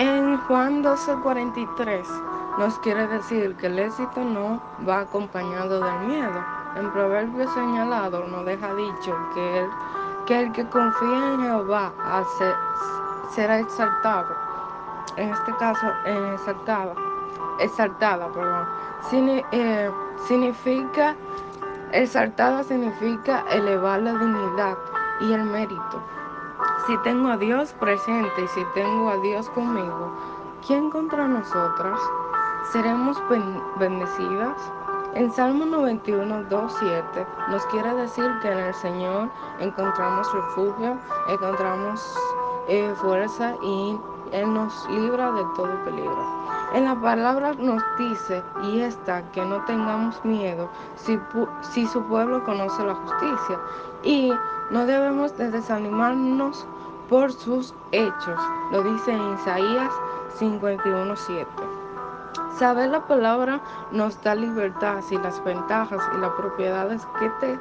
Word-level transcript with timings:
En 0.00 0.38
Juan 0.38 0.82
12:43 0.82 2.08
nos 2.58 2.78
quiere 2.78 3.06
decir 3.08 3.54
que 3.56 3.66
el 3.66 3.78
éxito 3.78 4.24
no 4.24 4.58
va 4.88 5.00
acompañado 5.00 5.78
del 5.78 5.98
miedo. 6.08 6.42
En 6.74 6.90
Proverbio 6.90 7.46
señalado 7.52 8.26
nos 8.28 8.46
deja 8.46 8.72
dicho 8.76 9.14
que 9.34 10.38
el 10.40 10.52
que, 10.52 10.66
confía 10.70 11.34
en 11.34 11.42
Jehová 11.42 11.92
será 13.34 13.58
exaltado. 13.58 14.34
En 15.16 15.34
este 15.34 15.54
caso, 15.56 15.86
exaltada. 16.06 16.94
Exaltada, 17.58 18.26
perdón. 18.28 18.66
Eh, 19.52 19.90
significa, 20.26 21.14
exaltada 21.92 22.64
significa 22.64 23.44
elevar 23.50 24.00
la 24.00 24.14
dignidad 24.14 24.78
y 25.20 25.34
el 25.34 25.44
mérito. 25.44 26.19
Si 26.86 26.96
tengo 26.98 27.28
a 27.28 27.36
Dios 27.36 27.72
presente 27.80 28.42
y 28.42 28.48
si 28.48 28.64
tengo 28.74 29.10
a 29.10 29.16
Dios 29.18 29.48
conmigo, 29.50 30.12
¿quién 30.66 30.90
contra 30.90 31.28
nosotras? 31.28 32.00
¿Seremos 32.72 33.16
bendecidas? 33.78 34.72
En 35.14 35.32
Salmo 35.32 35.66
91, 35.66 36.44
2, 36.44 36.76
7 36.78 37.26
nos 37.50 37.66
quiere 37.66 37.92
decir 37.94 38.30
que 38.42 38.48
en 38.48 38.58
el 38.58 38.74
Señor 38.74 39.28
encontramos 39.58 40.32
refugio, 40.32 40.96
encontramos 41.28 42.16
eh, 42.68 42.94
fuerza 42.96 43.56
y 43.62 43.98
Él 44.32 44.52
nos 44.52 44.88
libra 44.88 45.32
de 45.32 45.44
todo 45.56 45.84
peligro. 45.84 46.40
En 46.72 46.84
la 46.84 46.94
palabra 46.94 47.54
nos 47.54 47.82
dice, 47.98 48.42
y 48.62 48.80
está, 48.80 49.22
que 49.32 49.44
no 49.44 49.64
tengamos 49.64 50.24
miedo 50.24 50.68
si, 50.96 51.86
su 51.86 52.02
pueblo 52.04 52.44
conoce 52.44 52.84
la 52.84 52.94
justicia. 52.94 53.58
Y 54.04 54.32
no 54.70 54.86
debemos 54.86 55.36
de 55.36 55.50
desanimarnos 55.50 56.66
por 57.08 57.32
sus 57.32 57.74
hechos. 57.90 58.40
Lo 58.70 58.82
dice 58.84 59.12
en 59.12 59.34
Isaías 59.34 59.92
51, 60.38 61.16
7. 61.16 61.46
Saber 62.56 62.90
la 62.90 63.06
palabra 63.06 63.60
nos 63.90 64.22
da 64.22 64.34
libertad 64.34 65.02
y 65.10 65.16
las 65.16 65.42
ventajas 65.42 66.02
y 66.14 66.18
las 66.18 66.30
propiedades 66.32 67.06
que, 67.18 67.28
te, 67.40 67.60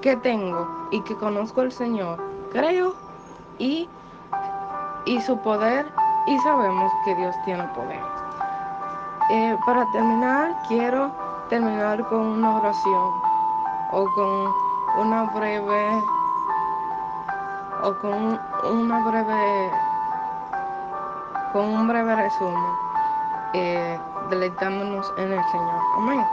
que 0.00 0.16
tengo 0.16 0.68
y 0.92 1.00
que 1.00 1.16
conozco 1.16 1.62
al 1.62 1.72
Señor. 1.72 2.18
Creo 2.52 2.94
y, 3.58 3.88
su 5.20 5.38
poder 5.38 5.92
y 6.26 6.38
sabemos 6.38 6.92
que 7.04 7.14
Dios 7.14 7.34
tiene 7.44 7.64
poder. 7.68 8.02
Eh, 9.30 9.56
para 9.66 9.84
terminar, 9.92 10.54
quiero 10.68 11.10
terminar 11.48 12.04
con 12.08 12.20
una 12.20 12.56
oración 12.56 13.10
o 13.92 14.06
con 14.14 15.06
una 15.06 15.24
breve 15.24 16.04
o 17.82 17.94
con 18.00 18.40
una 18.70 19.04
breve 19.04 19.70
con 21.52 21.68
un 21.68 21.88
breve 21.88 22.16
resumen 22.16 22.86
eh, 23.54 24.00
en 24.30 25.32
el 25.32 25.44
Señor. 25.44 25.80
Amén. 25.96 26.26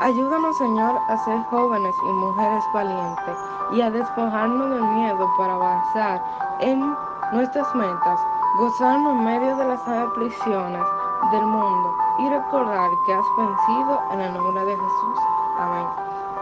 Ayúdanos, 0.00 0.58
Señor, 0.58 1.00
a 1.08 1.16
ser 1.24 1.42
jóvenes 1.50 1.94
y 2.02 2.12
mujeres 2.12 2.64
valientes 2.74 3.36
y 3.72 3.80
a 3.80 3.90
despojarnos 3.90 4.70
del 4.70 4.82
miedo 4.82 5.30
para 5.38 5.54
avanzar 5.54 6.22
en 6.60 6.96
nuestras 7.32 7.74
metas, 7.74 8.20
gozarnos 8.58 9.12
en 9.12 9.24
medio 9.24 9.56
de 9.56 9.64
las 9.64 9.88
aflicciones 9.88 10.82
del 11.30 11.46
mundo 11.46 11.96
y 12.18 12.28
recordar 12.28 12.90
que 13.06 13.14
has 13.14 13.26
vencido 13.36 14.02
en 14.12 14.20
el 14.20 14.34
nombre 14.34 14.64
de 14.64 14.76
Jesús. 14.76 15.18
Amén. 15.58 15.86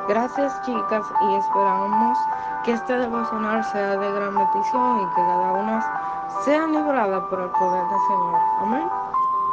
Gracias 0.08 0.60
chicas 0.62 1.06
y 1.22 1.34
esperamos 1.36 2.18
que 2.64 2.72
este 2.72 2.96
devocional 2.98 3.64
sea 3.64 3.96
de 3.96 4.12
gran 4.12 4.34
bendición 4.34 5.00
y 5.00 5.14
que 5.14 5.22
cada 5.22 5.52
una 5.52 5.80
sea 6.44 6.66
librada 6.66 7.20
por 7.28 7.40
el 7.40 7.50
poder 7.50 7.86
del 7.86 8.00
Señor. 8.08 8.40
Amén. 8.60 8.90